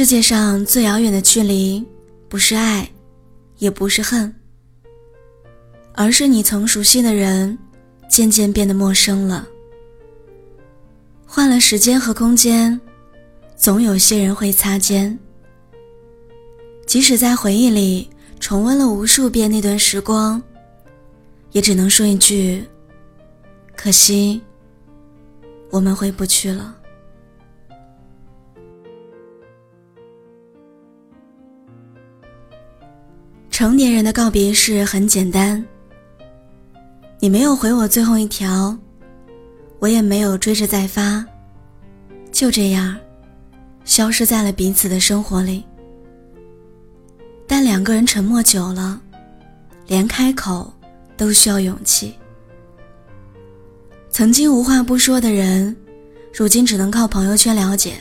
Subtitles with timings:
[0.00, 1.84] 世界上最遥远的距离，
[2.26, 2.90] 不是爱，
[3.58, 4.34] 也不是恨，
[5.92, 7.58] 而是你曾熟悉的人，
[8.08, 9.46] 渐渐变得陌生了。
[11.26, 12.80] 换了时间和空间，
[13.54, 15.18] 总有些人会擦肩。
[16.86, 18.08] 即使在回忆里
[18.40, 20.42] 重温了无数遍那段时光，
[21.52, 22.64] 也只能说一句：
[23.76, 24.40] 可惜，
[25.68, 26.79] 我们回不去了。
[33.50, 35.62] 成年人的告别式很简单。
[37.18, 38.76] 你没有回我最后一条，
[39.78, 41.22] 我也没有追着再发，
[42.32, 42.96] 就这样，
[43.84, 45.62] 消失在了彼此的生活里。
[47.46, 48.98] 但两个人沉默久了，
[49.86, 50.72] 连开口
[51.16, 52.14] 都需要勇气。
[54.08, 55.76] 曾经无话不说的人，
[56.32, 57.94] 如今只能靠朋友圈了解。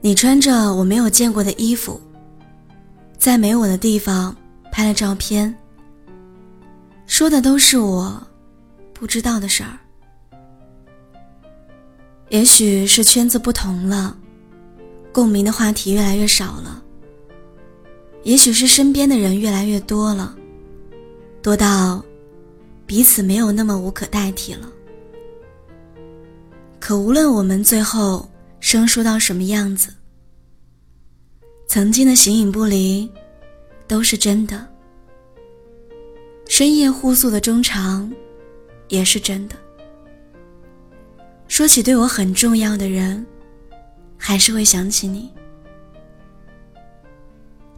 [0.00, 2.00] 你穿着我没有见过的衣服。
[3.28, 4.34] 在没我的地方
[4.72, 5.54] 拍了照片，
[7.06, 8.26] 说的都是我
[8.94, 9.78] 不知道的事儿。
[12.30, 14.16] 也许是圈子不同了，
[15.12, 16.82] 共鸣的话题越来越少了；
[18.22, 20.34] 也许是身边的人越来越多了，
[21.42, 22.02] 多到
[22.86, 24.66] 彼此没有那么无可代替了。
[26.80, 28.26] 可无论我们最后
[28.58, 29.92] 生疏到什么样子。
[31.68, 33.06] 曾经的形影不离，
[33.86, 34.56] 都是真的；
[36.48, 38.10] 深夜互诉的衷肠，
[38.88, 39.54] 也是真的。
[41.46, 43.24] 说起对我很重要的人，
[44.16, 45.30] 还是会想起你，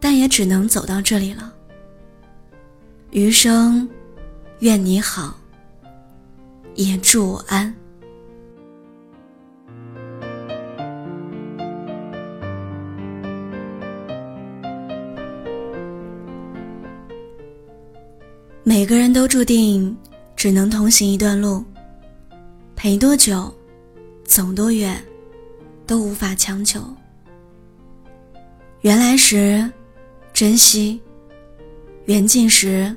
[0.00, 1.54] 但也只能走到这里了。
[3.12, 3.88] 余生，
[4.58, 5.38] 愿你好，
[6.74, 7.72] 也祝我安。
[18.68, 19.96] 每个人都注定
[20.34, 21.64] 只能同行一段路，
[22.74, 23.54] 陪多久，
[24.24, 25.00] 走多远，
[25.86, 26.82] 都无法强求。
[28.80, 29.70] 缘来时，
[30.32, 30.98] 珍惜；
[32.06, 32.92] 缘尽时，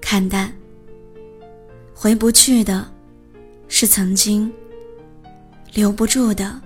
[0.00, 0.52] 看淡。
[1.94, 2.84] 回不去的，
[3.68, 4.50] 是曾经；
[5.74, 6.60] 留不住的，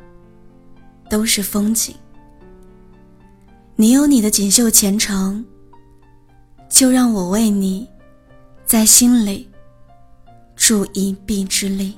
[1.10, 1.94] 都是风景。
[3.76, 5.44] 你有你的锦绣前程，
[6.70, 7.86] 就让我为你。
[8.72, 9.50] 在心里，
[10.56, 11.94] 助一臂之力。